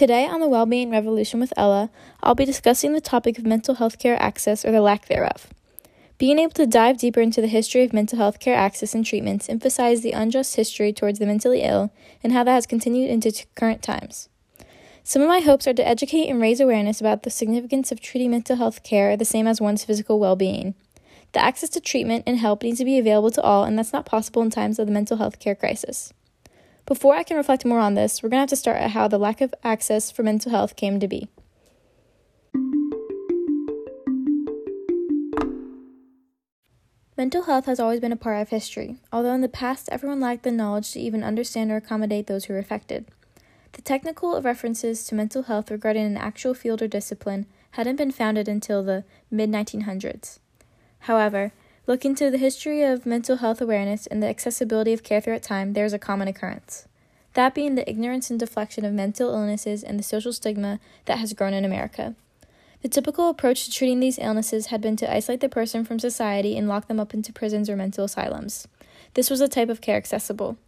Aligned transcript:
Today 0.00 0.26
on 0.26 0.40
the 0.40 0.48
Wellbeing 0.48 0.90
Revolution 0.90 1.40
with 1.40 1.52
Ella, 1.58 1.90
I'll 2.22 2.34
be 2.34 2.46
discussing 2.46 2.94
the 2.94 3.02
topic 3.02 3.36
of 3.36 3.44
mental 3.44 3.74
health 3.74 3.98
care 3.98 4.16
access 4.18 4.64
or 4.64 4.72
the 4.72 4.80
lack 4.80 5.08
thereof. 5.08 5.48
Being 6.16 6.38
able 6.38 6.54
to 6.54 6.66
dive 6.66 6.96
deeper 6.96 7.20
into 7.20 7.42
the 7.42 7.46
history 7.46 7.84
of 7.84 7.92
mental 7.92 8.16
health 8.16 8.40
care 8.40 8.56
access 8.56 8.94
and 8.94 9.04
treatments 9.04 9.50
emphasize 9.50 10.00
the 10.00 10.12
unjust 10.12 10.56
history 10.56 10.90
towards 10.90 11.18
the 11.18 11.26
mentally 11.26 11.60
ill 11.60 11.92
and 12.24 12.32
how 12.32 12.42
that 12.44 12.52
has 12.52 12.64
continued 12.64 13.10
into 13.10 13.44
current 13.54 13.82
times. 13.82 14.30
Some 15.04 15.20
of 15.20 15.28
my 15.28 15.40
hopes 15.40 15.66
are 15.66 15.74
to 15.74 15.86
educate 15.86 16.30
and 16.30 16.40
raise 16.40 16.60
awareness 16.60 17.02
about 17.02 17.22
the 17.22 17.30
significance 17.30 17.92
of 17.92 18.00
treating 18.00 18.30
mental 18.30 18.56
health 18.56 18.82
care 18.82 19.18
the 19.18 19.26
same 19.26 19.46
as 19.46 19.60
one's 19.60 19.84
physical 19.84 20.18
well 20.18 20.34
being. 20.34 20.74
The 21.32 21.44
access 21.44 21.68
to 21.68 21.78
treatment 21.78 22.24
and 22.26 22.38
help 22.38 22.62
needs 22.62 22.78
to 22.78 22.86
be 22.86 22.98
available 22.98 23.32
to 23.32 23.42
all, 23.42 23.64
and 23.64 23.78
that's 23.78 23.92
not 23.92 24.06
possible 24.06 24.40
in 24.40 24.48
times 24.48 24.78
of 24.78 24.86
the 24.86 24.94
mental 24.94 25.18
health 25.18 25.38
care 25.38 25.54
crisis. 25.54 26.14
Before 26.90 27.14
I 27.14 27.22
can 27.22 27.36
reflect 27.36 27.64
more 27.64 27.78
on 27.78 27.94
this, 27.94 28.20
we're 28.20 28.30
going 28.30 28.38
to 28.38 28.42
have 28.42 28.48
to 28.48 28.56
start 28.56 28.78
at 28.78 28.90
how 28.90 29.06
the 29.06 29.16
lack 29.16 29.40
of 29.40 29.54
access 29.62 30.10
for 30.10 30.24
mental 30.24 30.50
health 30.50 30.74
came 30.74 30.98
to 30.98 31.06
be. 31.06 31.28
Mental 37.16 37.44
health 37.44 37.66
has 37.66 37.78
always 37.78 38.00
been 38.00 38.10
a 38.10 38.16
part 38.16 38.42
of 38.42 38.48
history, 38.48 38.96
although 39.12 39.34
in 39.34 39.40
the 39.40 39.48
past 39.48 39.88
everyone 39.92 40.18
lacked 40.18 40.42
the 40.42 40.50
knowledge 40.50 40.90
to 40.90 40.98
even 40.98 41.22
understand 41.22 41.70
or 41.70 41.76
accommodate 41.76 42.26
those 42.26 42.46
who 42.46 42.54
were 42.54 42.58
affected. 42.58 43.06
The 43.74 43.82
technical 43.82 44.42
references 44.42 45.04
to 45.04 45.14
mental 45.14 45.44
health 45.44 45.70
regarding 45.70 46.06
an 46.06 46.16
actual 46.16 46.54
field 46.54 46.82
or 46.82 46.88
discipline 46.88 47.46
hadn't 47.72 47.96
been 47.96 48.10
founded 48.10 48.48
until 48.48 48.82
the 48.82 49.04
mid 49.30 49.48
1900s. 49.48 50.40
However, 51.00 51.52
Looking 51.90 52.14
to 52.14 52.30
the 52.30 52.38
history 52.38 52.84
of 52.84 53.04
mental 53.04 53.38
health 53.38 53.60
awareness 53.60 54.06
and 54.06 54.22
the 54.22 54.28
accessibility 54.28 54.92
of 54.92 55.02
care 55.02 55.20
throughout 55.20 55.42
time, 55.42 55.72
there 55.72 55.84
is 55.84 55.92
a 55.92 55.98
common 55.98 56.28
occurrence. 56.28 56.86
That 57.34 57.52
being 57.52 57.74
the 57.74 57.90
ignorance 57.90 58.30
and 58.30 58.38
deflection 58.38 58.84
of 58.84 58.92
mental 58.92 59.30
illnesses 59.30 59.82
and 59.82 59.98
the 59.98 60.04
social 60.04 60.32
stigma 60.32 60.78
that 61.06 61.18
has 61.18 61.32
grown 61.32 61.52
in 61.52 61.64
America. 61.64 62.14
The 62.82 62.88
typical 62.88 63.28
approach 63.28 63.64
to 63.64 63.72
treating 63.72 63.98
these 63.98 64.20
illnesses 64.20 64.66
had 64.66 64.80
been 64.80 64.94
to 64.98 65.12
isolate 65.12 65.40
the 65.40 65.48
person 65.48 65.84
from 65.84 65.98
society 65.98 66.56
and 66.56 66.68
lock 66.68 66.86
them 66.86 67.00
up 67.00 67.12
into 67.12 67.32
prisons 67.32 67.68
or 67.68 67.74
mental 67.74 68.04
asylums. 68.04 68.68
This 69.14 69.28
was 69.28 69.40
the 69.40 69.48
type 69.48 69.68
of 69.68 69.80
care 69.80 69.96
accessible. 69.96 70.58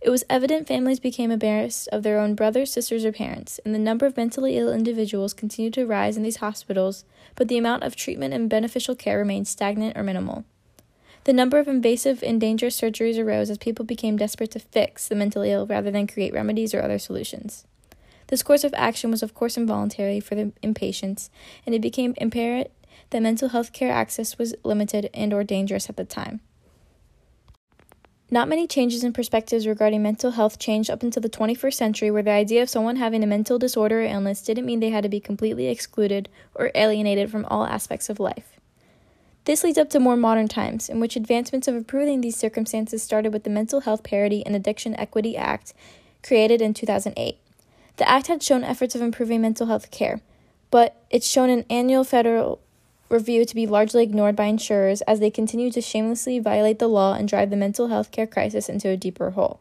It 0.00 0.10
was 0.10 0.24
evident 0.28 0.66
families 0.66 0.98
became 0.98 1.30
embarrassed 1.30 1.88
of 1.92 2.02
their 2.02 2.18
own 2.18 2.34
brothers, 2.34 2.72
sisters, 2.72 3.04
or 3.04 3.12
parents, 3.12 3.60
and 3.64 3.76
the 3.76 3.78
number 3.78 4.06
of 4.06 4.16
mentally 4.16 4.58
ill 4.58 4.72
individuals 4.72 5.34
continued 5.34 5.74
to 5.74 5.86
rise 5.86 6.16
in 6.16 6.24
these 6.24 6.38
hospitals, 6.38 7.04
but 7.36 7.46
the 7.46 7.58
amount 7.58 7.84
of 7.84 7.94
treatment 7.94 8.34
and 8.34 8.50
beneficial 8.50 8.96
care 8.96 9.18
remained 9.18 9.46
stagnant 9.46 9.96
or 9.96 10.02
minimal. 10.02 10.44
The 11.24 11.32
number 11.32 11.58
of 11.58 11.68
invasive 11.68 12.22
and 12.22 12.38
dangerous 12.38 12.78
surgeries 12.78 13.18
arose 13.18 13.48
as 13.48 13.56
people 13.56 13.86
became 13.86 14.18
desperate 14.18 14.50
to 14.50 14.58
fix 14.58 15.08
the 15.08 15.14
mentally 15.14 15.50
ill 15.50 15.66
rather 15.66 15.90
than 15.90 16.06
create 16.06 16.34
remedies 16.34 16.74
or 16.74 16.82
other 16.82 16.98
solutions. 16.98 17.64
This 18.26 18.42
course 18.42 18.62
of 18.62 18.74
action 18.74 19.10
was, 19.10 19.22
of 19.22 19.34
course, 19.34 19.56
involuntary 19.56 20.20
for 20.20 20.34
the 20.34 20.52
inpatients, 20.62 21.30
and 21.64 21.74
it 21.74 21.80
became 21.80 22.14
apparent 22.20 22.70
that 23.10 23.22
mental 23.22 23.48
health 23.48 23.72
care 23.72 23.90
access 23.90 24.36
was 24.36 24.54
limited 24.64 25.08
and 25.14 25.32
or 25.32 25.44
dangerous 25.44 25.88
at 25.88 25.96
the 25.96 26.04
time. 26.04 26.40
Not 28.30 28.48
many 28.48 28.66
changes 28.66 29.04
in 29.04 29.12
perspectives 29.12 29.66
regarding 29.66 30.02
mental 30.02 30.32
health 30.32 30.58
changed 30.58 30.90
up 30.90 31.02
until 31.02 31.22
the 31.22 31.28
21st 31.28 31.74
century, 31.74 32.10
where 32.10 32.22
the 32.22 32.32
idea 32.32 32.62
of 32.62 32.68
someone 32.68 32.96
having 32.96 33.22
a 33.22 33.26
mental 33.26 33.58
disorder 33.58 34.00
or 34.00 34.04
illness 34.04 34.42
didn't 34.42 34.66
mean 34.66 34.80
they 34.80 34.90
had 34.90 35.04
to 35.04 35.08
be 35.08 35.20
completely 35.20 35.68
excluded 35.68 36.28
or 36.54 36.70
alienated 36.74 37.30
from 37.30 37.44
all 37.46 37.64
aspects 37.64 38.10
of 38.10 38.20
life. 38.20 38.53
This 39.44 39.62
leads 39.62 39.76
up 39.76 39.90
to 39.90 40.00
more 40.00 40.16
modern 40.16 40.48
times, 40.48 40.88
in 40.88 41.00
which 41.00 41.16
advancements 41.16 41.68
of 41.68 41.74
improving 41.74 42.20
these 42.20 42.36
circumstances 42.36 43.02
started 43.02 43.32
with 43.32 43.44
the 43.44 43.50
Mental 43.50 43.80
Health 43.80 44.02
Parity 44.02 44.44
and 44.46 44.56
Addiction 44.56 44.98
Equity 44.98 45.36
Act, 45.36 45.74
created 46.22 46.62
in 46.62 46.72
2008. 46.72 47.36
The 47.96 48.08
act 48.08 48.28
had 48.28 48.42
shown 48.42 48.64
efforts 48.64 48.94
of 48.94 49.02
improving 49.02 49.42
mental 49.42 49.66
health 49.66 49.90
care, 49.90 50.20
but 50.70 50.96
it's 51.10 51.28
shown 51.28 51.50
an 51.50 51.66
annual 51.68 52.04
federal 52.04 52.60
review 53.10 53.44
to 53.44 53.54
be 53.54 53.66
largely 53.66 54.02
ignored 54.02 54.34
by 54.34 54.46
insurers 54.46 55.02
as 55.02 55.20
they 55.20 55.30
continue 55.30 55.70
to 55.70 55.80
shamelessly 55.80 56.38
violate 56.38 56.78
the 56.78 56.88
law 56.88 57.12
and 57.14 57.28
drive 57.28 57.50
the 57.50 57.56
mental 57.56 57.88
health 57.88 58.10
care 58.10 58.26
crisis 58.26 58.68
into 58.68 58.88
a 58.88 58.96
deeper 58.96 59.30
hole. 59.30 59.60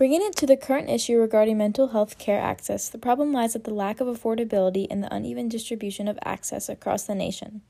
Bringing 0.00 0.22
it 0.22 0.34
to 0.36 0.46
the 0.46 0.56
current 0.56 0.88
issue 0.88 1.18
regarding 1.18 1.58
mental 1.58 1.88
health 1.88 2.16
care 2.16 2.40
access, 2.40 2.88
the 2.88 2.96
problem 2.96 3.34
lies 3.34 3.54
at 3.54 3.64
the 3.64 3.74
lack 3.74 4.00
of 4.00 4.06
affordability 4.06 4.86
and 4.90 5.02
the 5.04 5.14
uneven 5.14 5.46
distribution 5.46 6.08
of 6.08 6.18
access 6.24 6.70
across 6.70 7.02
the 7.02 7.14
nation. 7.14 7.60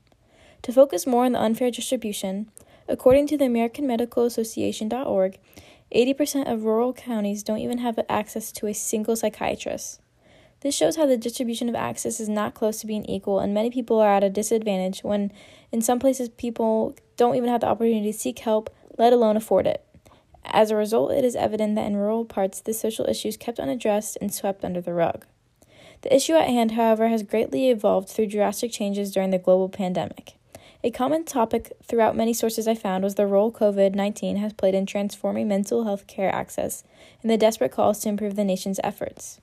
To 0.61 0.71
focus 0.71 1.05
more 1.05 1.25
on 1.25 1.33
the 1.33 1.41
unfair 1.41 1.71
distribution, 1.71 2.49
according 2.87 3.27
to 3.27 3.37
the 3.37 3.43
American 3.43 3.85
Medical 3.85 4.23
Association.org, 4.23 5.39
80% 5.93 6.49
of 6.49 6.63
rural 6.63 6.93
counties 6.93 7.43
don't 7.43 7.57
even 7.57 7.79
have 7.79 7.99
access 8.07 8.53
to 8.53 8.67
a 8.67 8.73
single 8.73 9.17
psychiatrist. 9.17 9.99
This 10.61 10.73
shows 10.73 10.95
how 10.95 11.07
the 11.07 11.17
distribution 11.17 11.67
of 11.67 11.75
access 11.75 12.21
is 12.21 12.29
not 12.29 12.53
close 12.53 12.79
to 12.79 12.87
being 12.87 13.03
equal, 13.07 13.41
and 13.41 13.53
many 13.53 13.69
people 13.69 13.99
are 13.99 14.15
at 14.15 14.23
a 14.23 14.29
disadvantage 14.29 15.03
when, 15.03 15.33
in 15.69 15.81
some 15.81 15.99
places, 15.99 16.29
people 16.29 16.95
don't 17.17 17.35
even 17.35 17.49
have 17.49 17.59
the 17.59 17.67
opportunity 17.67 18.13
to 18.13 18.17
seek 18.17 18.39
help, 18.39 18.73
let 18.97 19.11
alone 19.11 19.35
afford 19.35 19.67
it. 19.67 19.85
As 20.53 20.69
a 20.69 20.75
result, 20.75 21.11
it 21.11 21.23
is 21.23 21.35
evident 21.35 21.75
that 21.75 21.85
in 21.85 21.95
rural 21.95 22.25
parts, 22.25 22.59
the 22.59 22.73
social 22.73 23.05
issues 23.07 23.37
kept 23.37 23.59
unaddressed 23.59 24.17
and 24.19 24.33
swept 24.33 24.65
under 24.65 24.81
the 24.81 24.93
rug. 24.93 25.25
The 26.01 26.13
issue 26.13 26.33
at 26.33 26.49
hand, 26.49 26.71
however, 26.71 27.07
has 27.07 27.23
greatly 27.23 27.69
evolved 27.69 28.09
through 28.09 28.27
drastic 28.27 28.71
changes 28.71 29.11
during 29.11 29.29
the 29.29 29.37
global 29.37 29.69
pandemic. 29.69 30.33
A 30.83 30.91
common 30.91 31.23
topic 31.23 31.73
throughout 31.83 32.15
many 32.15 32.33
sources 32.33 32.67
I 32.67 32.73
found 32.73 33.03
was 33.03 33.15
the 33.15 33.27
role 33.27 33.51
COVID 33.51 33.93
19 33.93 34.37
has 34.37 34.51
played 34.51 34.73
in 34.73 34.85
transforming 34.85 35.47
mental 35.47 35.83
health 35.83 36.07
care 36.07 36.33
access 36.33 36.83
and 37.21 37.29
the 37.29 37.37
desperate 37.37 37.71
calls 37.71 37.99
to 37.99 38.09
improve 38.09 38.35
the 38.35 38.43
nation's 38.43 38.79
efforts. 38.83 39.39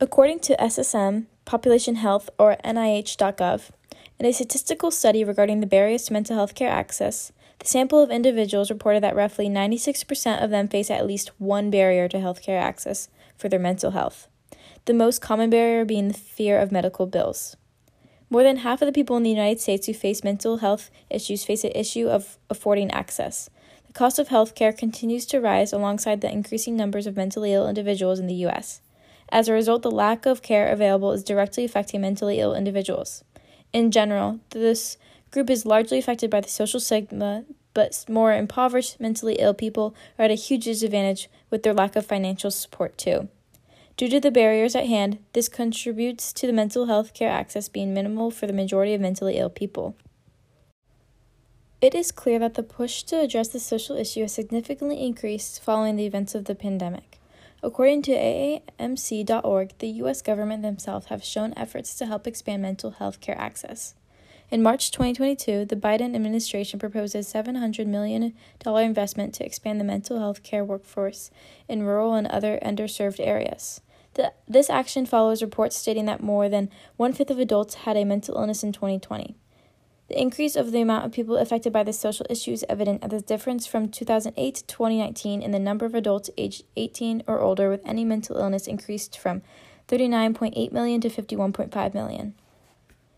According 0.00 0.40
to 0.40 0.56
SSM, 0.56 1.26
Population 1.44 1.94
Health, 1.94 2.28
or 2.38 2.56
NIH.gov, 2.64 3.70
in 4.18 4.26
a 4.26 4.32
statistical 4.32 4.90
study 4.90 5.22
regarding 5.22 5.60
the 5.60 5.66
barriers 5.66 6.04
to 6.06 6.12
mental 6.12 6.34
health 6.34 6.56
care 6.56 6.70
access, 6.70 7.30
the 7.62 7.68
sample 7.68 8.02
of 8.02 8.10
individuals 8.10 8.70
reported 8.70 9.04
that 9.04 9.14
roughly 9.14 9.48
96% 9.48 10.42
of 10.42 10.50
them 10.50 10.66
face 10.66 10.90
at 10.90 11.06
least 11.06 11.30
one 11.38 11.70
barrier 11.70 12.08
to 12.08 12.16
healthcare 12.16 12.60
access 12.60 13.08
for 13.36 13.48
their 13.48 13.60
mental 13.60 13.92
health, 13.92 14.26
the 14.86 14.92
most 14.92 15.20
common 15.22 15.48
barrier 15.48 15.84
being 15.84 16.08
the 16.08 16.14
fear 16.14 16.58
of 16.58 16.72
medical 16.72 17.06
bills. 17.06 17.56
More 18.28 18.42
than 18.42 18.58
half 18.58 18.82
of 18.82 18.86
the 18.86 18.92
people 18.92 19.16
in 19.16 19.22
the 19.22 19.30
United 19.30 19.60
States 19.60 19.86
who 19.86 19.94
face 19.94 20.24
mental 20.24 20.56
health 20.56 20.90
issues 21.08 21.44
face 21.44 21.62
an 21.62 21.70
issue 21.72 22.08
of 22.08 22.36
affording 22.50 22.90
access. 22.90 23.48
The 23.86 23.92
cost 23.92 24.18
of 24.18 24.28
healthcare 24.28 24.76
continues 24.76 25.24
to 25.26 25.40
rise 25.40 25.72
alongside 25.72 26.20
the 26.20 26.32
increasing 26.32 26.74
numbers 26.74 27.06
of 27.06 27.16
mentally 27.16 27.54
ill 27.54 27.68
individuals 27.68 28.18
in 28.18 28.26
the 28.26 28.42
U.S. 28.46 28.80
As 29.28 29.46
a 29.46 29.52
result, 29.52 29.82
the 29.82 29.90
lack 29.90 30.26
of 30.26 30.42
care 30.42 30.66
available 30.72 31.12
is 31.12 31.22
directly 31.22 31.64
affecting 31.64 32.00
mentally 32.00 32.40
ill 32.40 32.56
individuals. 32.56 33.22
In 33.72 33.92
general, 33.92 34.40
this 34.50 34.96
group 35.32 35.50
is 35.50 35.66
largely 35.66 35.98
affected 35.98 36.30
by 36.30 36.40
the 36.40 36.48
social 36.48 36.78
stigma, 36.78 37.44
but 37.74 38.04
more 38.08 38.32
impoverished, 38.34 39.00
mentally 39.00 39.36
ill 39.40 39.54
people 39.54 39.94
are 40.18 40.26
at 40.26 40.30
a 40.30 40.34
huge 40.34 40.64
disadvantage 40.64 41.28
with 41.50 41.62
their 41.62 41.74
lack 41.74 41.96
of 41.96 42.06
financial 42.06 42.50
support, 42.50 42.96
too. 42.96 43.28
Due 43.96 44.08
to 44.08 44.20
the 44.20 44.30
barriers 44.30 44.74
at 44.76 44.86
hand, 44.86 45.18
this 45.32 45.48
contributes 45.48 46.32
to 46.32 46.46
the 46.46 46.52
mental 46.52 46.86
health 46.86 47.14
care 47.14 47.30
access 47.30 47.68
being 47.68 47.92
minimal 47.92 48.30
for 48.30 48.46
the 48.46 48.52
majority 48.52 48.94
of 48.94 49.00
mentally 49.00 49.36
ill 49.36 49.50
people. 49.50 49.96
It 51.80 51.94
is 51.94 52.12
clear 52.12 52.38
that 52.38 52.54
the 52.54 52.62
push 52.62 53.02
to 53.04 53.20
address 53.20 53.48
the 53.48 53.58
social 53.58 53.96
issue 53.96 54.20
has 54.20 54.32
significantly 54.32 55.04
increased 55.04 55.62
following 55.62 55.96
the 55.96 56.06
events 56.06 56.34
of 56.34 56.44
the 56.44 56.54
pandemic. 56.54 57.18
According 57.62 58.02
to 58.02 58.12
AAMC.org, 58.12 59.78
the 59.78 59.88
U.S. 59.88 60.22
government 60.22 60.62
themselves 60.62 61.06
have 61.06 61.24
shown 61.24 61.54
efforts 61.56 61.94
to 61.96 62.06
help 62.06 62.26
expand 62.26 62.62
mental 62.62 62.92
health 62.92 63.20
care 63.20 63.38
access. 63.38 63.94
In 64.52 64.62
March 64.62 64.90
2022, 64.90 65.64
the 65.64 65.76
Biden 65.76 66.14
administration 66.14 66.78
proposed 66.78 67.14
a 67.14 67.20
$700 67.20 67.86
million 67.86 68.34
investment 68.66 69.32
to 69.32 69.46
expand 69.46 69.80
the 69.80 69.84
mental 69.84 70.18
health 70.18 70.42
care 70.42 70.62
workforce 70.62 71.30
in 71.68 71.84
rural 71.84 72.12
and 72.12 72.26
other 72.26 72.58
underserved 72.62 73.18
areas. 73.18 73.80
The, 74.12 74.34
this 74.46 74.68
action 74.68 75.06
follows 75.06 75.40
reports 75.40 75.78
stating 75.78 76.04
that 76.04 76.22
more 76.22 76.50
than 76.50 76.68
one 76.98 77.14
fifth 77.14 77.30
of 77.30 77.38
adults 77.38 77.76
had 77.86 77.96
a 77.96 78.04
mental 78.04 78.36
illness 78.36 78.62
in 78.62 78.72
2020. 78.72 79.34
The 80.08 80.20
increase 80.20 80.54
of 80.54 80.70
the 80.70 80.82
amount 80.82 81.06
of 81.06 81.12
people 81.12 81.38
affected 81.38 81.72
by 81.72 81.82
this 81.82 81.98
social 81.98 82.26
issue 82.28 82.52
is 82.52 82.66
evident 82.68 83.02
at 83.02 83.08
the 83.08 83.22
difference 83.22 83.66
from 83.66 83.88
2008 83.88 84.54
to 84.56 84.66
2019 84.66 85.40
in 85.40 85.50
the 85.52 85.58
number 85.58 85.86
of 85.86 85.94
adults 85.94 86.28
aged 86.36 86.64
18 86.76 87.22
or 87.26 87.40
older 87.40 87.70
with 87.70 87.80
any 87.86 88.04
mental 88.04 88.36
illness 88.36 88.66
increased 88.66 89.18
from 89.18 89.40
39.8 89.88 90.72
million 90.72 91.00
to 91.00 91.08
51.5 91.08 91.94
million. 91.94 92.34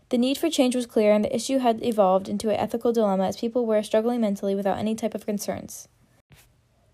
The 0.09 0.17
need 0.19 0.37
for 0.37 0.49
change 0.49 0.75
was 0.75 0.85
clear, 0.85 1.11
and 1.11 1.25
the 1.25 1.35
issue 1.35 1.57
had 1.57 1.83
evolved 1.83 2.29
into 2.29 2.49
an 2.49 2.57
ethical 2.57 2.93
dilemma 2.93 3.25
as 3.25 3.37
people 3.37 3.65
were 3.65 3.81
struggling 3.81 4.21
mentally 4.21 4.53
without 4.53 4.77
any 4.77 4.93
type 4.93 5.15
of 5.15 5.25
concerns. 5.25 5.87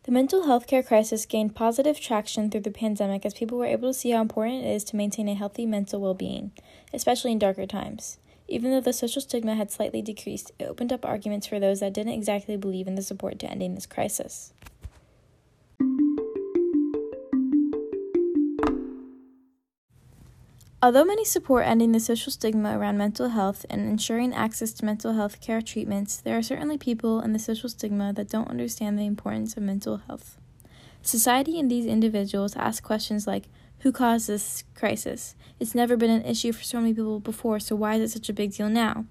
The 0.03 0.11
mental 0.11 0.45
health 0.45 0.65
care 0.65 0.81
crisis 0.81 1.25
gained 1.25 1.53
positive 1.53 1.99
traction 1.99 2.49
through 2.49 2.61
the 2.61 2.71
pandemic 2.71 3.25
as 3.25 3.33
people 3.33 3.57
were 3.57 3.65
able 3.65 3.89
to 3.89 3.93
see 3.93 4.11
how 4.11 4.21
important 4.21 4.65
it 4.65 4.69
is 4.69 4.83
to 4.85 4.95
maintain 4.95 5.27
a 5.29 5.35
healthy 5.35 5.65
mental 5.65 6.01
well 6.01 6.13
being, 6.13 6.51
especially 6.93 7.33
in 7.33 7.39
darker 7.39 7.67
times. 7.67 8.17
Even 8.47 8.71
though 8.71 8.81
the 8.81 8.93
social 8.93 9.21
stigma 9.21 9.55
had 9.55 9.71
slightly 9.71 10.01
decreased, 10.01 10.51
it 10.57 10.65
opened 10.65 10.91
up 10.91 11.05
arguments 11.05 11.45
for 11.45 11.59
those 11.59 11.81
that 11.81 11.93
didn't 11.93 12.13
exactly 12.13 12.57
believe 12.57 12.87
in 12.87 12.95
the 12.95 13.01
support 13.01 13.37
to 13.39 13.51
ending 13.51 13.75
this 13.75 13.85
crisis. 13.85 14.53
Although 20.83 21.05
many 21.05 21.23
support 21.23 21.67
ending 21.67 21.91
the 21.91 21.99
social 21.99 22.31
stigma 22.31 22.75
around 22.75 22.97
mental 22.97 23.29
health 23.29 23.67
and 23.69 23.81
ensuring 23.81 24.33
access 24.33 24.73
to 24.73 24.85
mental 24.85 25.13
health 25.13 25.39
care 25.39 25.61
treatments, 25.61 26.17
there 26.17 26.35
are 26.35 26.41
certainly 26.41 26.79
people 26.79 27.21
in 27.21 27.33
the 27.33 27.39
social 27.39 27.69
stigma 27.69 28.11
that 28.13 28.29
don't 28.29 28.49
understand 28.49 28.97
the 28.97 29.05
importance 29.05 29.55
of 29.55 29.61
mental 29.61 29.97
health. 30.07 30.39
Society 31.03 31.59
and 31.59 31.69
these 31.69 31.85
individuals 31.85 32.55
ask 32.55 32.81
questions 32.81 33.27
like 33.27 33.43
Who 33.81 33.91
caused 33.91 34.27
this 34.27 34.63
crisis? 34.73 35.35
It's 35.59 35.75
never 35.75 35.95
been 35.95 36.09
an 36.09 36.25
issue 36.25 36.51
for 36.51 36.63
so 36.63 36.79
many 36.79 36.95
people 36.95 37.19
before, 37.19 37.59
so 37.59 37.75
why 37.75 37.95
is 37.95 38.01
it 38.01 38.13
such 38.13 38.29
a 38.29 38.33
big 38.33 38.53
deal 38.53 38.69
now? 38.69 39.05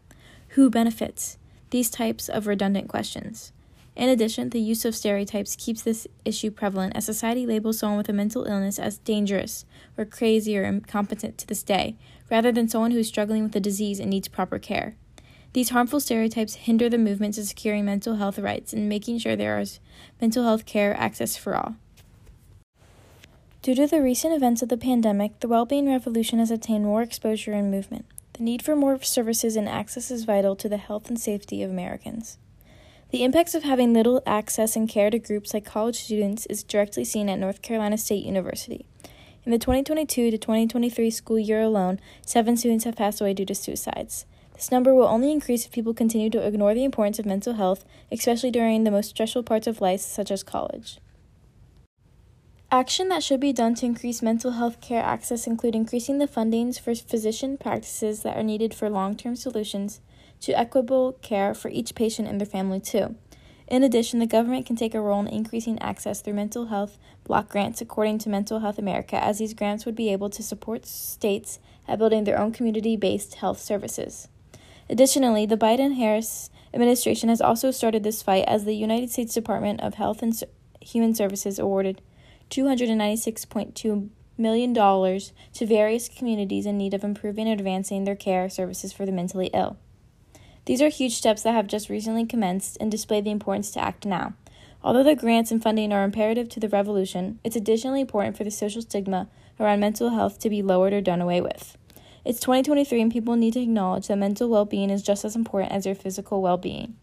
Who 0.51 0.71
benefits? 0.71 1.39
These 1.71 1.91
types 1.91 2.29
of 2.29 2.49
redundant 2.49 2.89
questions. 2.89 3.53
In 4.01 4.09
addition, 4.09 4.49
the 4.49 4.61
use 4.61 4.87
of 4.87 4.97
stereotypes 4.97 5.55
keeps 5.55 5.83
this 5.83 6.07
issue 6.25 6.51
prevalent 6.51 6.97
as 6.97 7.05
society 7.05 7.45
labels 7.45 7.79
someone 7.79 7.99
with 7.99 8.09
a 8.09 8.15
mental 8.15 8.47
illness 8.47 8.79
as 8.79 8.97
dangerous 8.97 9.67
or 9.99 10.07
crazy 10.07 10.57
or 10.57 10.65
incompetent 10.65 11.37
to 11.37 11.47
this 11.47 11.63
day, 11.63 11.99
rather 12.31 12.51
than 12.51 12.67
someone 12.67 12.93
who 12.93 12.99
is 13.01 13.09
struggling 13.09 13.43
with 13.43 13.55
a 13.57 13.61
disease 13.61 14.01
and 14.01 14.09
needs 14.09 14.27
proper 14.27 14.59
care. 14.59 14.97
These 15.53 15.69
harmful 15.69 16.01
stereotypes 16.01 16.55
hinder 16.55 16.89
the 16.89 16.97
movement 16.97 17.35
to 17.35 17.45
securing 17.45 17.85
mental 17.85 18.17
health 18.17 18.39
rights 18.39 18.73
and 18.73 18.89
making 18.89 19.19
sure 19.19 19.37
there 19.37 19.61
is 19.61 19.81
mental 20.19 20.45
health 20.45 20.65
care 20.65 20.97
access 20.97 21.37
for 21.37 21.55
all. 21.55 21.75
Due 23.61 23.75
to 23.75 23.87
the 23.87 24.01
recent 24.01 24.33
events 24.33 24.63
of 24.63 24.71
the 24.71 24.79
pandemic, 24.79 25.41
the 25.41 25.49
well-being 25.49 25.91
revolution 25.91 26.39
has 26.39 26.51
attained 26.51 26.85
more 26.85 27.03
exposure 27.03 27.53
and 27.53 27.71
movement. 27.71 28.07
The 28.33 28.45
need 28.45 28.63
for 28.63 28.75
more 28.75 29.03
services 29.03 29.57
and 29.57 29.69
access 29.69 30.11
is 30.11 30.25
vital 30.25 30.57
to 30.57 30.71
the 30.71 30.79
health 30.79 31.11
and 31.11 31.21
safety 31.21 31.63
of 31.63 31.71
Americans. 31.71 32.39
The 33.11 33.25
impacts 33.25 33.57
of 33.57 33.65
having 33.65 33.93
little 33.93 34.23
access 34.25 34.77
and 34.77 34.89
care 34.89 35.11
to 35.11 35.19
groups 35.19 35.53
like 35.53 35.65
college 35.65 36.01
students 36.01 36.47
is 36.47 36.63
directly 36.63 37.05
seen 37.05 37.29
at 37.29 37.41
North 37.41 37.61
Carolina 37.61 37.99
State 37.99 38.25
University. 38.25 38.87
In 39.45 39.51
the 39.51 39.59
2022 39.59 40.31
to 40.31 40.39
2023 40.39 41.11
school 41.11 41.39
year 41.39 41.61
alone, 41.61 41.99
seven 42.25 42.57
students 42.57 42.85
have 42.85 42.95
passed 42.95 43.21
away 43.21 43.35
due 43.35 43.47
to 43.47 43.55
suicides. 43.55 44.27
This 44.55 44.71
number 44.71 44.95
will 44.95 45.09
only 45.09 45.33
increase 45.33 45.67
if 45.67 45.73
people 45.73 45.93
continue 45.93 46.31
to 46.31 46.47
ignore 46.47 46.73
the 46.73 46.85
importance 46.85 47.19
of 47.19 47.27
mental 47.27 47.55
health, 47.55 47.85
especially 48.13 48.53
during 48.53 48.85
the 48.85 48.93
most 48.93 49.11
stressful 49.11 49.43
parts 49.43 49.67
of 49.67 49.81
life, 49.81 50.01
such 50.01 50.31
as 50.31 50.45
college. 50.45 50.99
Action 52.71 53.09
that 53.09 53.25
should 53.25 53.41
be 53.41 53.53
done 53.53 53.75
to 53.75 53.87
increase 53.87 54.23
mental 54.23 54.53
health 54.53 54.81
care 54.81 55.03
access 55.03 55.49
include 55.49 55.75
increasing 55.75 56.19
the 56.19 56.29
fundings 56.29 56.79
for 56.79 56.95
physician 56.95 57.59
practices 57.59 58.23
that 58.23 58.37
are 58.37 58.45
needed 58.45 58.73
for 58.73 58.89
long 58.89 59.17
term 59.17 59.35
solutions 59.35 60.01
to 60.41 60.59
equitable 60.59 61.13
care 61.23 61.55
for 61.55 61.69
each 61.69 61.95
patient 61.95 62.29
and 62.29 62.41
their 62.41 62.47
family, 62.47 62.81
too. 62.81 63.17
In 63.71 63.85
addition, 63.85 64.19
the 64.19 64.27
government 64.27 64.67
can 64.67 64.75
take 64.75 64.95
a 64.95 65.01
role 65.01 65.21
in 65.21 65.29
increasing 65.29 65.79
access 65.81 66.21
through 66.21 66.35
mental 66.35 66.67
health 66.67 66.99
block 67.23 67.49
grants, 67.49 67.81
according 67.81 68.19
to 68.19 68.29
Mental 68.29 68.59
Health 68.59 68.79
America, 68.79 69.23
as 69.23 69.39
these 69.39 69.55
grants 69.55 69.87
would 69.87 69.95
be 69.95 70.13
able 70.13 70.29
to 70.31 70.43
support 70.43 70.85
states 70.85 71.61
at 71.87 71.99
building 71.99 72.25
their 72.25 72.39
own 72.39 72.51
community 72.51 72.97
based 72.97 73.37
health 73.37 73.61
services. 73.61 74.27
Additionally, 74.89 75.47
the 75.47 75.57
Biden 75.57 75.95
Harris 75.95 76.51
administration 76.75 77.29
has 77.29 77.41
also 77.41 77.71
started 77.71 78.03
this 78.03 78.23
fight 78.23 78.45
as 78.49 78.65
the 78.65 78.75
United 78.75 79.09
States 79.11 79.35
Department 79.35 79.81
of 79.81 79.95
Health 79.95 80.21
and 80.21 80.35
Human 80.81 81.15
Services 81.15 81.61
awarded 81.61 82.03
$296.2 82.51 84.09
million 84.37 84.75
to 84.75 85.67
various 85.67 86.09
communities 86.09 86.67
in 86.67 86.77
need 86.77 86.95
of 86.95 87.05
improving 87.05 87.47
and 87.49 87.61
advancing 87.61 88.03
their 88.03 88.17
care 88.17 88.49
services 88.49 88.93
for 88.93 89.07
the 89.07 89.13
mentally 89.13 89.51
ill. 89.55 89.79
These 90.67 90.83
are 90.83 90.89
huge 90.89 91.15
steps 91.15 91.43
that 91.43 91.55
have 91.55 91.67
just 91.67 91.89
recently 91.89 92.27
commenced 92.27 92.77
and 92.81 92.91
display 92.91 93.21
the 93.21 93.31
importance 93.31 93.71
to 93.73 93.83
act 93.83 94.05
now. 94.05 94.35
Although 94.83 95.03
the 95.03 95.15
grants 95.15 95.51
and 95.51 95.63
funding 95.63 95.93
are 95.93 96.05
imperative 96.05 96.49
to 96.51 96.61
the 96.61 96.69
revolution, 96.69 97.39
it's 97.45 97.57
additionally 97.57 98.01
important 98.01 98.37
for 98.37 98.45
the 98.45 98.51
social 98.51 98.83
stigma 98.83 99.29
around 99.59 99.81
mental 99.81 100.11
health 100.11 100.39
to 100.41 100.51
be 100.51 100.63
lowered 100.63 100.93
or 100.93 101.01
done 101.01 101.21
away 101.21 101.41
with. 101.41 101.77
It's 102.25 102.41
2023 102.41 103.01
and 103.01 103.13
people 103.13 103.37
need 103.37 103.55
to 103.55 103.61
acknowledge 103.61 104.09
that 104.09 104.17
mental 104.17 104.49
well 104.49 104.65
being 104.65 104.91
is 104.91 105.03
just 105.03 105.25
as 105.25 105.37
important 105.37 105.73
as 105.73 105.85
their 105.85 105.95
physical 105.95 106.41
well 106.41 106.59
being. 106.59 106.97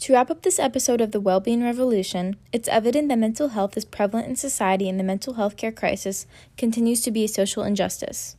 To 0.00 0.14
wrap 0.14 0.30
up 0.30 0.40
this 0.40 0.58
episode 0.58 1.02
of 1.02 1.12
the 1.12 1.20
Wellbeing 1.20 1.62
Revolution, 1.62 2.36
it's 2.52 2.70
evident 2.70 3.10
that 3.10 3.18
mental 3.18 3.48
health 3.48 3.76
is 3.76 3.84
prevalent 3.84 4.28
in 4.28 4.34
society 4.34 4.88
and 4.88 4.98
the 4.98 5.04
mental 5.04 5.34
health 5.34 5.58
care 5.58 5.70
crisis 5.70 6.26
continues 6.56 7.02
to 7.02 7.10
be 7.10 7.24
a 7.24 7.28
social 7.28 7.64
injustice. 7.64 8.34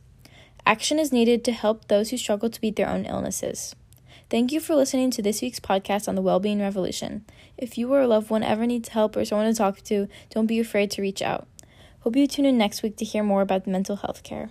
Action 0.66 0.98
is 0.98 1.12
needed 1.12 1.44
to 1.44 1.52
help 1.52 1.86
those 1.86 2.10
who 2.10 2.16
struggle 2.16 2.50
to 2.50 2.60
beat 2.60 2.74
their 2.74 2.88
own 2.88 3.04
illnesses. 3.04 3.76
Thank 4.28 4.50
you 4.50 4.58
for 4.58 4.74
listening 4.74 5.12
to 5.12 5.22
this 5.22 5.40
week's 5.40 5.60
podcast 5.60 6.08
on 6.08 6.16
the 6.16 6.22
Wellbeing 6.22 6.60
Revolution. 6.60 7.24
If 7.56 7.78
you 7.78 7.92
or 7.92 8.00
a 8.00 8.08
loved 8.08 8.28
one 8.28 8.42
ever 8.42 8.66
needs 8.66 8.88
help 8.88 9.16
or 9.16 9.24
someone 9.24 9.46
to 9.46 9.56
talk 9.56 9.82
to, 9.82 10.08
don't 10.30 10.46
be 10.46 10.58
afraid 10.58 10.90
to 10.92 11.02
reach 11.02 11.22
out. 11.22 11.46
Hope 12.00 12.16
you 12.16 12.26
tune 12.26 12.46
in 12.46 12.58
next 12.58 12.82
week 12.82 12.96
to 12.96 13.04
hear 13.04 13.22
more 13.22 13.40
about 13.40 13.68
mental 13.68 13.94
health 13.94 14.24
care. 14.24 14.50